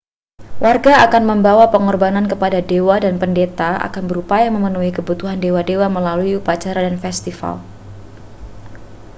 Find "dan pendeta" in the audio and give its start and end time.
3.05-3.69